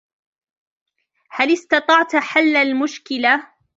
هل 1.29 1.53
استطعت 1.53 2.15
حل 2.15 2.55
المشكلة؟ 2.55 3.43